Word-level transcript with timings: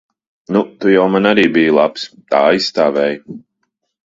Nu, 0.55 0.61
tu 0.85 0.93
jau 0.93 1.03
man 1.15 1.31
arī 1.33 1.43
biji 1.57 1.75
labs. 1.77 2.07
Tā 2.33 2.41
aizstāvēji. 2.47 3.23